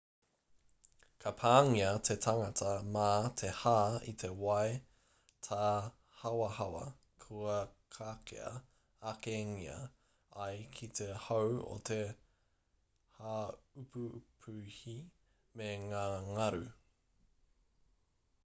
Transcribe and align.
ka 1.23 1.31
pāngia 1.39 1.89
te 2.07 2.15
tangata 2.25 2.69
mā 2.95 3.09
te 3.41 3.49
hā 3.57 3.73
i 4.11 4.13
te 4.23 4.29
wai 4.45 4.71
tāhawahawa 5.49 6.81
kua 7.27 7.59
kakea 7.97 8.53
akengia 9.13 9.77
ai 10.47 10.59
ki 10.79 10.91
te 11.03 11.11
hau 11.29 11.53
e 11.77 11.79
te 11.93 11.99
haupupuhi 13.21 14.99
me 15.61 15.71
ngā 15.87 16.05
ngaru 16.35 16.65